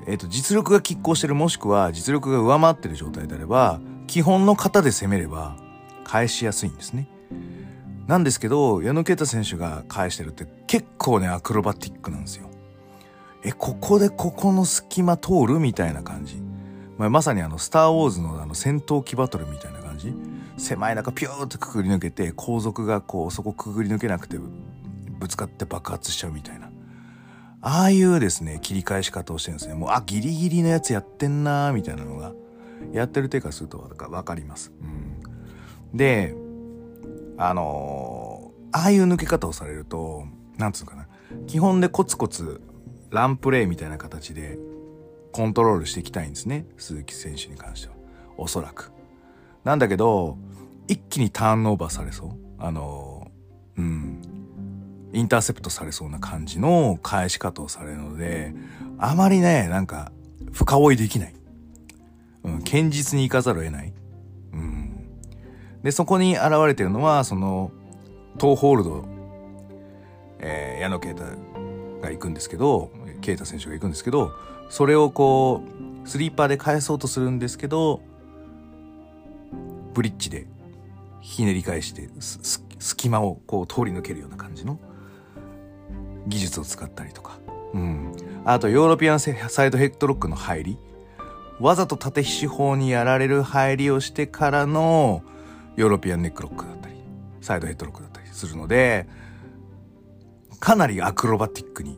[0.08, 5.58] えっ、ー、と、実力が拮抗してるもしくは実力が上回ってる状態であれば、基本の型で攻めれば
[6.04, 7.08] 返しやすいんですね。
[8.08, 12.50] なんですけど、矢野啓太選手が返してるって結構ね、アクロバティックなんですよ。
[13.44, 16.42] え、ここでここの隙間通るみたいな感じ。
[16.98, 20.14] まあ、まさにあの、スターウォーズのあの戦闘機バトルみたいな感じ。
[20.58, 26.70] 狭い中ピューってくぐり抜けて、後続がこう、そこくぐり抜けなくて、ぶつかって爆発しちゃうみたいな。
[27.62, 29.74] ああいうですね、切り返し方をしてるんですね。
[29.74, 32.34] もう、あ、ギリギリのやつやってんなーみたいなのが、
[32.94, 34.72] やってる手からするとわかります。
[34.82, 35.98] うん。
[35.98, 36.36] で、
[37.38, 40.26] あのー、ああいう抜け方をされると、
[40.58, 41.08] なんつうかな。
[41.48, 42.62] 基本でコツコツ
[43.10, 44.58] ランプレイみたいな形で
[45.32, 46.66] コントロールしていきたいんですね。
[46.78, 47.96] 鈴木選手に関しては。
[48.38, 48.92] おそらく。
[49.66, 50.38] なんだけど、
[50.88, 52.30] 一気にターンオーバーされそう。
[52.60, 53.32] あの、
[53.78, 54.22] うん。
[55.12, 58.54] インターセプトされそうな感じの返し方をされるので、
[59.00, 60.12] あまりね、なんか、
[60.52, 61.34] 深追いできない。
[62.44, 63.94] うん、堅実に行かざるを得ない。
[64.54, 65.10] うん。
[65.82, 67.72] で、そこに現れてるのは、その、
[68.38, 69.06] トーホールド、
[70.40, 71.24] えー、矢野啓太
[72.02, 74.32] が行くんですけど、啓太選手が行くんですけど、
[74.70, 75.64] それをこ
[76.04, 78.02] う、スリーパーで返そうとするんですけど、
[79.96, 80.46] ブリッジで
[81.22, 82.08] ひねり返して、
[82.78, 84.80] 隙間をこう通り抜けるような感じの
[86.28, 87.40] 技術を使ったりとか。
[87.74, 88.16] うん。
[88.46, 90.78] あと、ヨーロピアンサイドヘッドロックの入り。
[91.60, 95.24] わざと縦四方にやられる入りをしてからの
[95.78, 96.96] ヨーロピアンネックロックだったり、
[97.42, 99.08] サイドヘッドロックだったりするので、
[100.60, 101.98] かなりアクロバティックに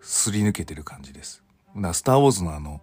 [0.00, 1.42] すり抜けてる感じです。
[1.92, 2.82] スターウォーズのあの、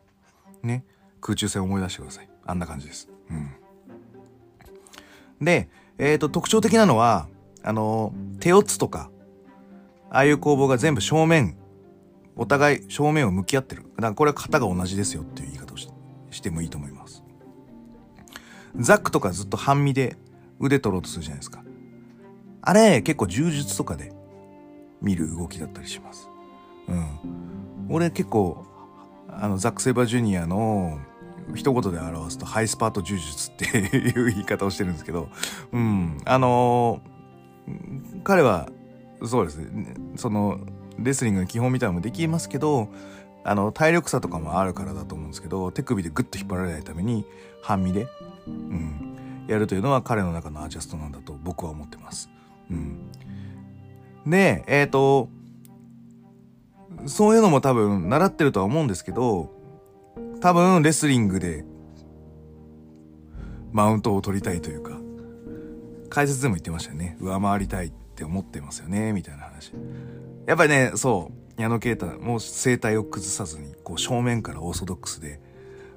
[0.64, 0.86] ね、
[1.22, 2.30] 空中戦を思い出してください。
[2.46, 3.10] あんな感じです。
[3.30, 3.52] うん。
[5.42, 7.28] で、えっ、ー、と、特徴的なのは、
[7.64, 9.10] あの、手オツとか、
[10.10, 11.58] ああいう攻防が全部正面、
[12.36, 13.84] お互い正面を向き合ってる。
[13.84, 17.24] だからこれは型が同じですよっていう言い方をしてもいいと思います。
[18.76, 20.18] ザックとかずっと半身で
[20.60, 21.64] 腕取ろうとするじゃないですか。
[22.62, 24.14] あれ結構柔術とかで
[25.02, 26.30] 見る動きだったりします。
[26.88, 27.88] うん。
[27.90, 28.66] 俺結構、
[29.30, 31.00] あの、ザック・セイバージュニアの
[31.56, 35.30] 一言で表すとハイスパート柔術っていう言い方をしてるんですけど、
[35.72, 36.22] うん。
[36.26, 38.70] あのー、彼は
[39.24, 39.96] そうですね。
[40.16, 40.60] その、
[41.00, 42.90] レスリングの基本みたいなのもできますけど、
[43.44, 47.26] あの、体力差とかもあるからだと思うんですけど、手首でグッと引っ張られないために、
[47.62, 48.08] 半身で、
[48.46, 52.30] うん、やるというのは彼の中のアジャストなんだと僕は思ってます。
[52.70, 53.12] うん。
[54.26, 55.30] で、えっ、ー、と、
[57.06, 59.52] そういうのも多分習ってるとは思うんですけど、
[60.42, 61.66] 多分レスリングで
[63.72, 65.00] マウントを取りたいというか、
[66.10, 67.18] 解説でも言ってましたよね。
[67.20, 69.74] 上回りたいって思ってますよね、みたいな話。
[70.46, 75.40] やっぱりね、そう、矢野啓太、もう生態を崩さずに、こう正面からオーソドックスで、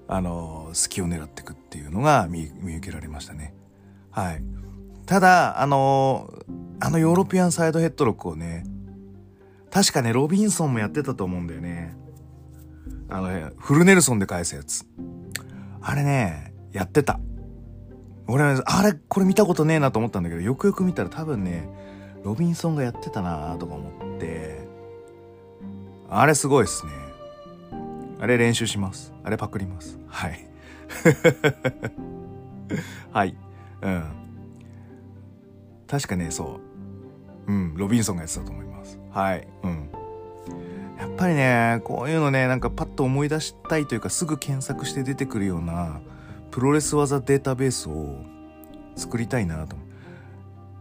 [0.09, 3.55] あの、隙を狙っていくっていうのが見受けられましたね。
[4.11, 4.43] はい。
[5.07, 6.33] ただ、あの、
[6.81, 8.65] あのヨーロピアンサイドヘッドロックをね、
[9.71, 11.97] 確かね、ロビンソンもやってたと思うんだよね。
[13.11, 14.87] あのね、フルネルソンで返すやつ。
[15.81, 17.19] あれね、やってた。
[18.29, 21.69] 俺、あれ、これ見たことねえなと思ったんだけど、よくよく見たら多分ね、
[22.23, 24.61] ロビンソンがやってたなとか思って、
[26.09, 26.93] あれすごいっすね。
[28.21, 29.13] あれ練習します。
[29.25, 29.99] あれパクります。
[30.07, 30.47] はい。
[33.13, 33.37] はい。
[33.83, 34.05] うん。
[35.89, 36.61] 確かね、そ
[37.49, 37.53] う。
[37.53, 38.99] うん、ロビンソンがやってたと思います。
[39.11, 39.49] はい。
[39.65, 39.91] うん。
[41.01, 46.01] やっぱりね、こういうのね、なんかパッと思い出したいというか、すぐ検索して出てくるような、
[46.51, 48.19] プロレス技データベースを
[48.97, 49.77] 作りたいなと。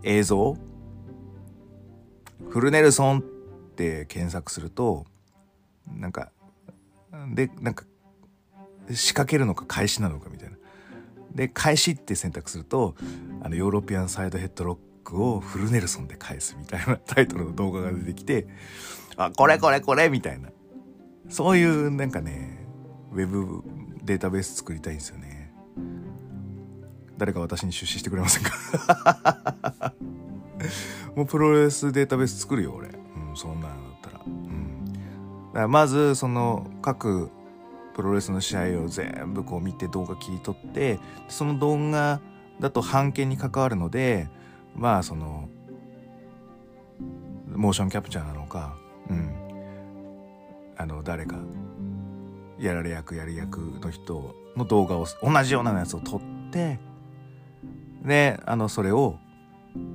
[0.03, 0.57] 映像？
[2.49, 5.05] フルネルソンって検索すると、
[5.87, 6.31] なんか、
[7.33, 7.85] で、なんか
[8.91, 10.57] 仕掛けるのか返しなのかみたいな。
[11.33, 12.95] で返しって選択すると
[13.41, 18.47] あのヨーロピアンサイドヘッドロックをフルネルソンで返すみたいなタイトルの動画が出てきて
[19.25, 20.49] あこれこれこれみたいな。
[21.29, 22.65] そういうなんかね
[23.11, 23.63] ウェブ
[24.03, 25.53] データベース作りたいんですよね。
[27.17, 29.93] 誰か私に出資してくれませんか？
[31.15, 32.91] もうプロレスデータベース作るよ俺、う
[33.33, 34.91] ん、そんなのだったら,、うん、だ
[35.53, 37.29] からまずその各
[37.93, 42.21] プロレスの試合を全部こう見て動画切り取ってその動画
[42.61, 44.29] だと版権に関わるので
[44.75, 45.49] まあその
[47.53, 48.77] モーションキャプチャーなのか
[49.09, 49.35] うん。
[50.77, 51.35] あの誰か
[52.57, 56.79] やられ役やる役の人の動画を同じようなやつを撮って
[58.03, 59.17] であのそれを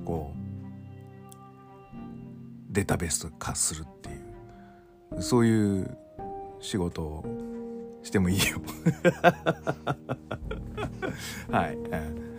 [0.05, 0.38] こう
[2.70, 4.12] データベース化するってい
[5.18, 5.96] うそういう
[6.61, 7.24] 仕事を
[8.03, 8.61] してもいいよ。
[11.50, 12.34] はい、うん。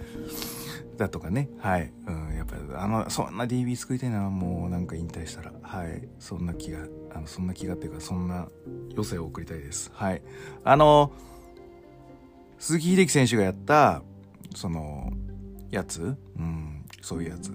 [0.97, 1.49] だとかね。
[1.59, 5.53] はい、うん、やっぱりあのそんな DB 作りたいなもうなんか引退したら。
[5.61, 6.07] はい。
[6.19, 6.79] そんな気が
[7.13, 8.47] あのそんな気がっていうかそんな
[8.91, 9.91] 余生を送りたいです。
[9.93, 10.21] はい。
[10.63, 11.11] あの
[12.57, 14.01] 鈴木秀樹選手がやった
[14.55, 15.11] その
[15.69, 16.15] やつ？
[16.37, 17.51] うんそういうやつ。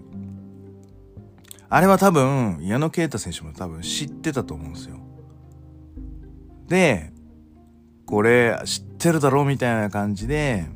[1.69, 4.97] あれは多分矢野啓太選手も多分知ってたと思うんですよ。
[6.67, 7.13] で
[8.07, 10.67] これ知ってるだろうみたいな感じで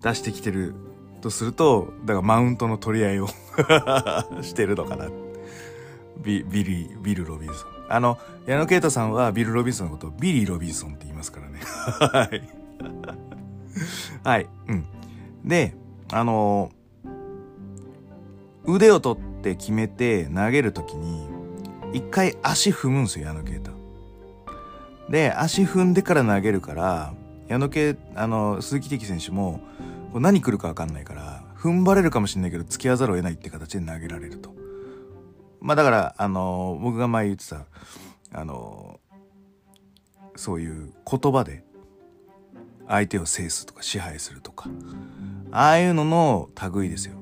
[0.00, 0.74] 出してきてる
[1.22, 3.28] とすると、だからマウントの取り合いを
[4.42, 5.08] してるのかな。
[6.22, 7.68] ビビリ、ビル・ロビンソン。
[7.88, 11.60] あの、矢野啓太さんはビル・ロビンソンのことをビリ・ロビンソンって言いますからね。
[11.62, 12.42] はい。
[14.22, 14.48] はい。
[14.68, 14.84] うん。
[15.44, 15.74] で、
[16.12, 16.70] あの
[18.64, 21.26] 腕を取って決めて投げるときに、
[21.92, 23.72] 一回足踏むんですよ、矢野啓太。
[25.10, 27.14] で、足踏んでから投げるから、
[27.48, 29.60] 矢野啓、あの、鈴木的選手も、
[30.12, 34.54] これ何来るか分かんないから踏ん張れるかもしれないけど付き合わざるを得ないって形で投げられると。
[35.60, 37.66] まあだからあの僕が前言ってた
[38.32, 39.00] あの
[40.36, 41.64] そういう言葉で
[42.88, 44.68] 相手を制すとか支配するとか
[45.50, 47.14] ああいうのの類ですよ。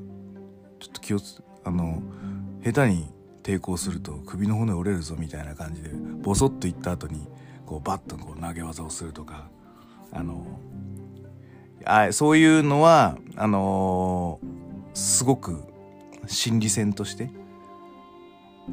[0.80, 2.02] ちょっと気をつあの
[2.64, 7.28] 下手に抵抗すると首の骨折れるぞみたいな感じでボソッといった後に
[7.66, 9.48] こうバッとこう投げ技をするとか
[10.12, 10.46] あの
[11.84, 15.62] あそういうのはあのー、すごく
[16.26, 17.30] 心理戦として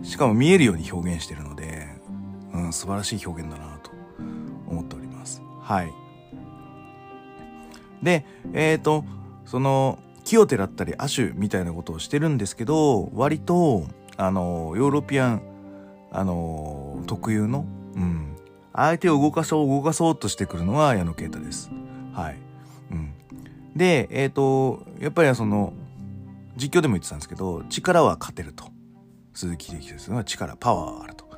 [0.03, 1.87] しかも見えるように表現してるので、
[2.53, 3.91] うん、素晴らしい表現だなと
[4.67, 5.41] 思っております。
[5.61, 5.91] はい。
[8.03, 9.05] で、えっ、ー、と、
[9.45, 13.85] その、木をてらったり亜種みたいなことをしてるんですけど、割と、
[14.17, 15.41] あの、ヨーロピアン、
[16.11, 17.65] あの、特有の、
[17.95, 18.35] うん、
[18.73, 21.71] 相手を動かそう動かそうとしてくるのは矢野啓太です。
[22.13, 22.46] はい。
[22.91, 23.13] うん。
[23.76, 25.73] で、えっ、ー、と、やっぱりその、
[26.56, 28.65] 実況でも言ってたんですけど、力は勝てると。
[29.34, 31.30] 鈴木秀樹ですは力、パワーあると。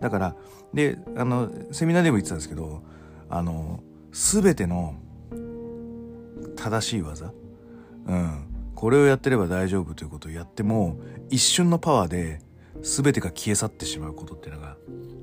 [0.00, 0.36] だから、
[0.74, 2.82] で、あの、セミナーでも言ってたんですけど、
[3.30, 3.80] あの、
[4.12, 4.94] すべての
[6.56, 7.32] 正しい技、
[8.06, 10.98] うん、これをやってれば大丈夫ということをやっても、
[11.30, 12.40] 一瞬のパワーで
[12.82, 14.76] 全てが消え去ってしまうことっていうのが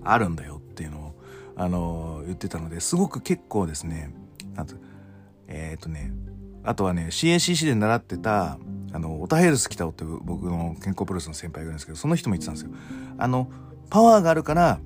[0.04, 1.16] あるんだよっていうのを、
[1.56, 4.14] あの、言ってたので、すごく結構ですね、
[4.56, 4.68] なん
[5.48, 6.12] えっ、ー、とね、
[6.64, 8.58] あとはね、CACC で習ってた、
[8.94, 12.72] あの、オタヘルス北尾って僕の健康プロレスの先輩がいるんですけど、その人も言ってたんですよ。
[13.18, 13.50] あの、
[13.90, 14.80] パワーがあるから、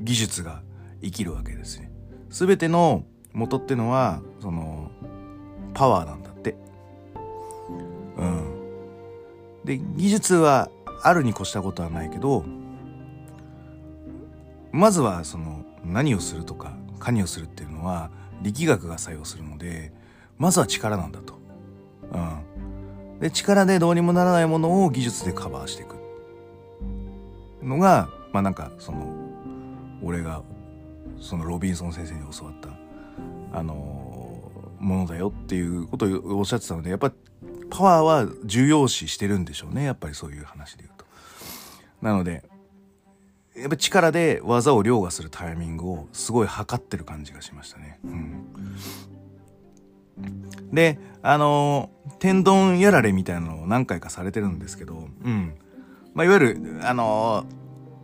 [0.00, 0.62] 技術が
[1.02, 1.90] 生きるわけですね。
[2.30, 4.90] すべての元ってのは、その、
[5.74, 6.56] パワーなんだって。
[8.16, 8.60] うん。
[9.64, 10.70] で、技術は
[11.02, 12.44] あるに越したことはないけど、
[14.72, 18.10] まずはその何をするとか加入するっていうのは
[18.42, 19.92] 力学が作用するので
[20.38, 21.38] まずは力なんだと。
[22.12, 25.96] うん、で力でどうにもならないものを技術でカバーしていく
[27.62, 29.06] のがまあなんかその
[30.02, 30.42] 俺が
[31.20, 32.70] そのロビンソン先生に教わった
[33.52, 37.12] あの、ものだよっていうことをおっしゃってたのでやっぱ
[37.68, 41.04] パワーは重要視してるんでしょうねやっぱりそういう話で言うと。
[42.02, 42.42] なので
[43.60, 47.98] やっぱ力で技を凌駕するタイミングをすごい測ってる感じがしましたね。
[48.04, 48.46] うん、
[50.72, 55.54] で、あのー、天丼やられみたいなのを何回かされてるんですけど、うん。
[56.14, 57.46] まあ、いわゆる、あのー、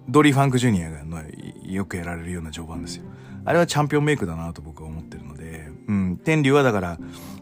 [0.09, 1.23] ドリー・ファンク・ジュニアがの
[1.65, 3.05] よくやられるような序盤ですよ。
[3.45, 6.17] あれはチャンピオンメイクだなと僕は思ってるので、うん。
[6.19, 6.99] 天竜はだから、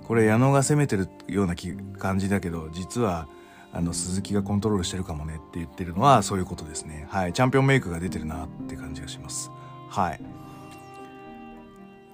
[0.06, 1.54] これ矢野が攻めてるような
[1.98, 3.28] 感じだけど、実は、
[3.74, 7.06] あの鈴木がコントロールしてるかもねって言ってるのはそういうことですね。
[7.10, 7.32] はい。
[7.32, 9.50] チャンピオンメイクが出てるなって感じがします。
[9.90, 10.20] はい。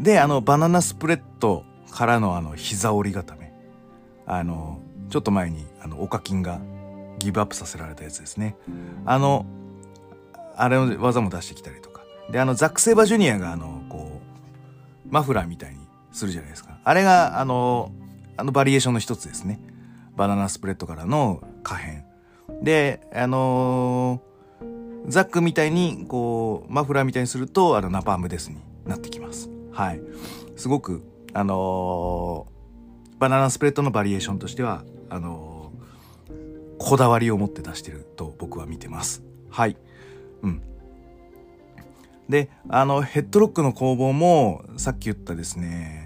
[0.00, 3.52] であのバナナスプレッドからのあの膝折り固め。
[4.26, 4.80] あの
[5.10, 6.60] ちょっと前にあのオカキンが
[7.18, 8.56] ギブアップさせられたやつですね。
[9.04, 9.44] あの
[10.56, 12.00] あれの技も出してきたりとか。
[12.30, 14.20] であのザック・セイバージュニアがあのこ
[15.04, 15.80] うマフラーみたいに
[16.12, 16.78] するじゃないですか。
[16.84, 17.92] あれがあの
[18.38, 19.60] あのバリエーションの一つですね。
[20.16, 22.04] バナナスプレッドからの可変。
[22.62, 29.50] であのー、ザックみたいにこうマフラーみたいにするとあのナパームデスになってきます。
[29.72, 30.00] はい。
[30.56, 31.02] すごく
[31.32, 39.22] あのー、バナナスプレッドのバリエーションとしてはあのー、こだわりを持って出してると僕は見てます。
[39.50, 39.76] はい。
[40.42, 40.62] うん。
[42.30, 45.99] であのヘッドロックの攻防もさっき言ったですね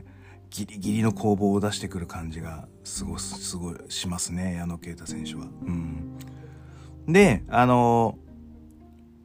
[0.55, 6.17] ギリギリの攻防を出してくる感じがすごすごいしますね矢野啓太選手はうん
[7.09, 8.19] で、あの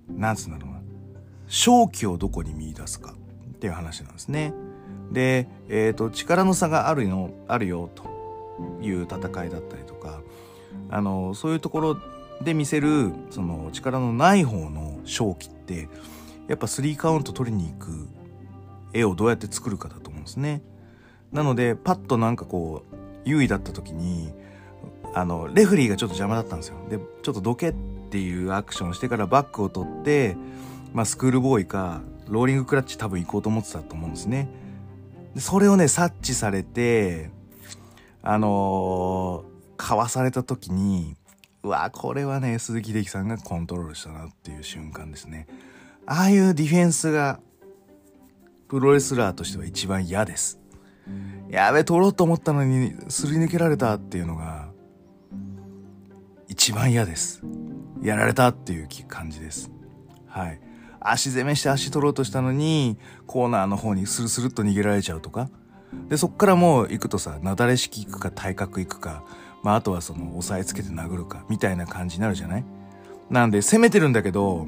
[0.09, 0.81] なんつうんだろうな。
[1.47, 4.53] 正気をどこに見出すかっていう話なんですね。
[5.11, 8.03] で、えっ、ー、と、力の差があるよ、あるよと
[8.81, 10.21] いう戦いだったりとか、
[10.89, 11.97] あの、そういうところ
[12.43, 15.89] で見せる、その力のない方の正気って、
[16.47, 18.07] やっぱ3カウント取りに行く
[18.93, 20.61] 絵をどうやって作るかだと思うんですね。
[21.31, 24.33] なので、パッとなんかこう、優位だった時に、
[25.13, 26.75] あのレフリーがちょっと邪魔だったんですよ。
[26.89, 30.35] でちょっとどけっていうアクションしてからバックを取って、
[30.93, 34.49] まあ、スクールボーイかローリングクラッチ多分行こうと思ってたと思うんですね。
[35.35, 37.31] でそれをね察知されて
[38.21, 41.15] あのー、かわされた時に
[41.63, 45.47] うわこれはね鈴木秀樹さんがコントロールしたなっていう瞬間ですね。
[46.05, 47.39] ああいうディフェンスが
[48.67, 50.59] プロレスラーとしては一番嫌です。
[51.49, 54.69] やべ取ろうと思ったのにすり抜けられたっていうのが
[56.47, 57.41] 一番嫌です。
[58.01, 59.71] やられたっていう感じです。
[60.27, 60.61] はい。
[60.99, 65.49] 足攻めして足取ろうとしたのに、コーナーの方にスルスルっと逃げられちゃうとか。
[66.07, 69.23] で、そっからもう行くとさ、なだれ式行くか体格行くか、
[69.63, 72.65] まああとはその押さえつけて殴るか、みたいな感じになるじゃない？
[73.29, 74.67] なんで攻めてるんだけど、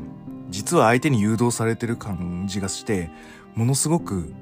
[0.49, 3.09] 実は相手に誘導されてる感じがして、
[3.55, 4.33] ものすごく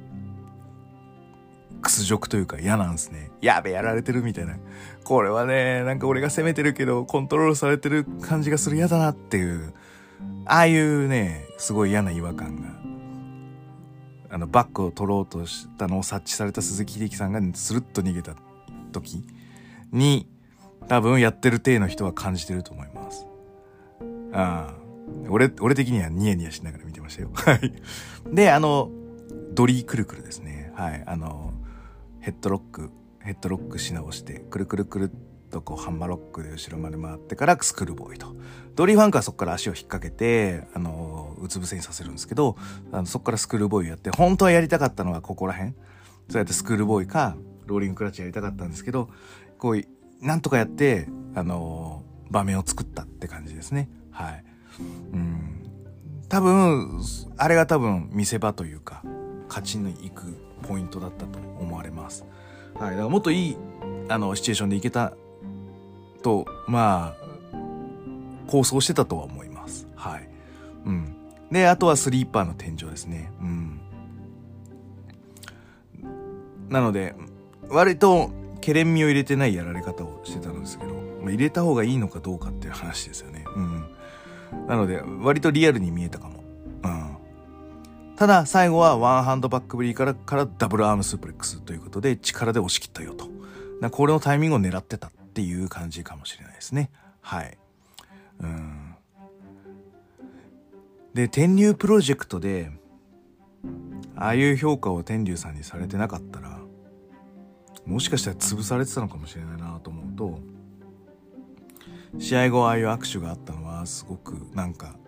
[1.82, 3.32] 屈辱というか嫌なんですね。
[3.42, 4.58] やべ、やられてるみたいな。
[5.04, 9.74] これはね、なんか俺が攻めてるけど、コントロールされてる感じがする嫌だなっていう、
[10.46, 12.80] ああいうね、すごい嫌な違和感が。
[14.32, 18.36] あの、バックを取ろうとしたのを察知された鈴木秀樹さんがスルッと逃げた
[18.92, 19.26] 時
[19.92, 20.28] に、
[20.88, 23.26] 多分やってる体の人は感じてると思います。
[24.34, 24.80] ああ。
[25.30, 27.30] 俺、俺的にはニヤニヤしながら見てましたよ。
[27.34, 27.74] はい。
[28.32, 28.92] で、あの、
[29.54, 30.72] ドリークルクルですね。
[30.76, 31.04] はい。
[31.06, 31.54] あの、
[32.30, 38.36] ヘッドロックヘッドロックし直してくるくるくるっとこうハンマーロックで後ろまで回ってからスクールボーイと。
[38.76, 42.56] ドリー・ファンクはそこから足を引っ掛けてあのうつ伏せにさせるんですけど
[42.92, 45.74] あのそこからスクールボーイやって本当はやりたかったのはここら辺。
[46.30, 49.10] そうやってスクールボーイかローリングクラッチやりたかったんですけど
[49.58, 49.82] こう
[50.22, 53.90] なんとかやってあの場面を作ったって感じですね。
[54.12, 54.46] はい。
[54.80, 55.64] うん。
[56.30, 57.02] 多分
[57.38, 59.02] あれが多分見せ場というか
[59.48, 60.38] 勝ちに行く
[60.70, 62.24] ポイントだったと思われます。
[62.76, 63.58] はい、だからもっといい
[64.08, 65.14] あのシチュエーションでいけた
[66.22, 67.30] とまあ
[68.46, 69.88] 構想してたとは思います。
[69.96, 70.30] はい。
[70.86, 71.16] うん。
[71.52, 73.32] で、あとはスリーパーの天井ですね。
[73.42, 73.80] うん。
[76.70, 77.16] なので、
[77.70, 83.46] 割と、ケレン味を入れてないやられ方をしてたんですけど、まあ、入れた方がいいのかどうかっていう話ですよね。
[83.56, 83.86] うん。
[84.68, 86.39] なので、割とリアルに見えたかも。
[88.20, 93.30] ただ最後はワンハンドバックブリーからからダブルアームスープレックスということで力で押し切ったよと。
[93.92, 96.92] これのタイミングを狙ってたっていう感じかもしれないですね。
[97.22, 97.58] はい。
[98.42, 98.96] うん。
[101.14, 102.72] で、天竜プロジェクトで、
[104.18, 106.60] ああいう評価を天竜さんにされてなかったら、
[107.86, 110.40] もしかしたら潰されてたのかもしれないなと思うと、
[112.20, 114.99] 試合後ああいう握手があったのはすごくなんか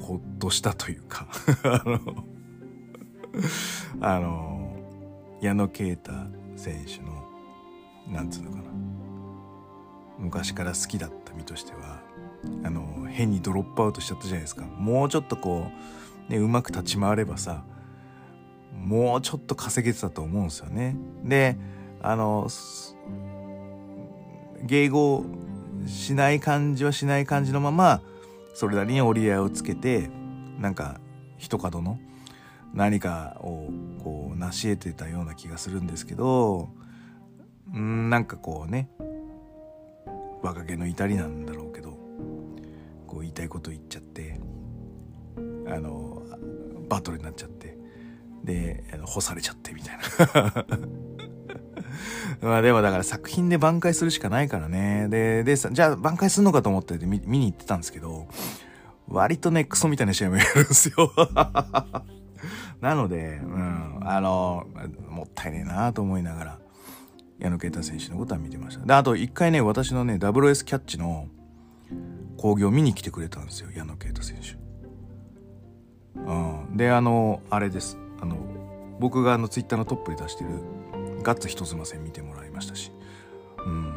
[0.00, 1.26] ほっとしたというか。
[1.64, 2.00] あの
[4.00, 4.76] あの
[5.40, 6.12] 矢野啓太
[6.56, 7.24] 選手の
[8.08, 8.64] なんつうのかな。
[10.18, 12.02] 昔から好きだった身としては
[12.62, 14.64] あの変にドロップアウトしちゃったじゃないですか。
[14.64, 15.66] もうちょっとこ
[16.28, 17.64] うねうまく立ち回ればさ
[18.76, 20.96] もうちょっと稼げてたと思うんですよね。
[21.24, 21.56] で
[22.02, 22.48] あの
[24.66, 25.24] 迎合
[25.86, 28.02] しない感じはしない感じのまま
[28.54, 30.10] それなりに折り合いをつけて
[30.58, 31.00] なんか
[31.38, 31.98] 一角の
[32.74, 33.70] 何かを
[34.02, 36.68] こう成し得てたような気がするんですけど
[37.74, 38.88] んなんかこうね
[40.42, 41.90] 若気の至りなんだろうけど
[43.06, 44.40] こう言いたいこと言っちゃって
[45.66, 46.22] あの
[46.88, 47.76] バトルになっちゃって
[48.44, 50.64] で干されちゃってみたいな。
[52.42, 55.08] まあでもだから作品で挽回するしかないからね。
[55.08, 58.26] で、で、じゃあ挽回するのかと思って見見に行ってたんですけど、
[59.08, 61.12] 割とね、クソみたいな試合もやるんですよ。
[62.80, 64.66] なので、うん、あの、
[65.08, 66.58] もったいねえなと思いながら、
[67.38, 68.86] 矢野啓太選手のことは見てました。
[68.86, 71.26] で、あと一回ね、私のね、WS キャッチの
[72.36, 74.56] 興行見に来てくれたんですよ、矢野啓太選手。
[76.16, 76.76] うん。
[76.76, 77.98] で、あの、あれです。
[78.20, 78.36] あの、
[78.98, 80.50] 僕があの、ツイッターのトップで出してる、
[81.22, 82.92] ガッツ人妻戦見てもらいましたし、
[83.64, 83.94] うん。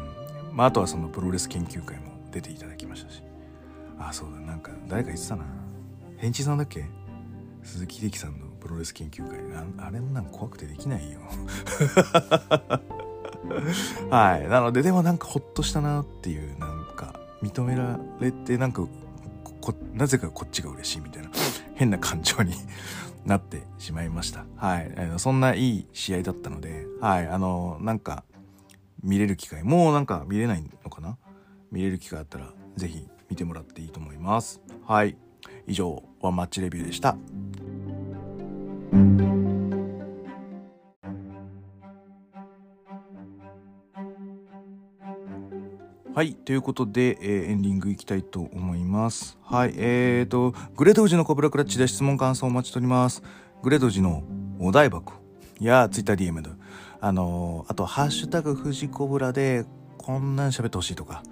[0.52, 3.22] まあ、あとはそのプロレス研究会も出ていただきましたし。
[3.98, 5.44] あ、そうだ、なんか、誰か言ってたな。
[6.16, 6.84] ヘンチさんだっけ？
[7.62, 9.38] 鈴木秀樹さんのプロレス研究会
[9.78, 11.20] あれなんか怖くてできないよ
[14.10, 18.86] はいなのででもなんかほっとしたなっていうなんか認められてなんか
[19.94, 21.30] なぜかこっちが嬉しいみたいな
[21.74, 22.52] 変な感情に
[23.24, 24.44] なってしまいました。
[24.56, 24.92] はい。
[24.96, 27.28] あのそんないい試合だったのではい。
[27.28, 28.24] あのなんか
[29.02, 31.18] 見れる機会もうなんか見れないのかな？
[31.70, 34.60] 見れる機会あったら是非見てもらっていいと思います。
[34.86, 35.16] はい。
[35.66, 37.16] 以上ワンマッチレビューでした。
[46.14, 46.34] はい。
[46.34, 49.36] ということで、えー、エンディングいきたいと思います。
[49.42, 49.74] はい。
[49.76, 53.20] えーと、グレード富士のコブラクラッチで質問感想お待ちしております。
[53.64, 54.22] グレード富士の
[54.60, 55.14] お台箱
[55.58, 56.50] やツイッター DM で、
[57.00, 59.64] あのー、あと、ハッシュタグ富士コブラで、
[59.98, 61.24] こんなん喋ってほしいとか、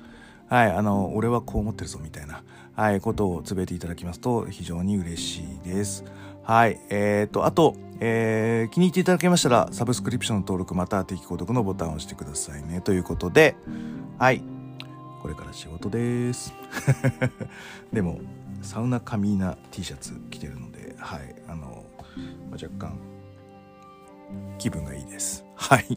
[0.48, 2.42] はい、あのー、俺はこう思ってるぞみたいな、
[2.74, 6.02] はい、ことをつぶえていただきますと非常に嬉しいです。
[6.42, 6.80] はい。
[6.90, 12.80] えーと、あと、えー、気に入っていただけましたら、サブスクリプションの登録または定期購読のボタンを押してくださいね。
[12.80, 13.54] ということで、
[14.18, 14.42] はい。
[15.22, 16.52] これから仕事です。
[17.92, 18.18] でも、
[18.60, 21.34] サウナカミーナ T シャツ着てるので、はい。
[21.46, 21.84] あの、
[22.50, 22.98] まあ、若干、
[24.58, 25.44] 気分がいいです。
[25.54, 25.96] はい。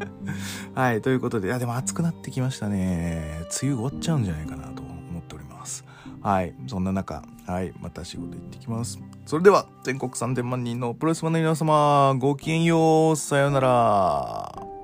[0.74, 1.02] はい。
[1.02, 3.40] ということで、いや、でも暑くなってきましたね。
[3.62, 5.84] 梅雨終わっちゃうんじゃないかなと思っております。
[6.22, 6.54] はい。
[6.68, 7.74] そんな中、はい。
[7.78, 8.98] また仕事行ってきます。
[9.26, 13.16] それでは、全国3000万人のプロレスファンの皆様、ごきげんよう。
[13.16, 14.77] さようなら。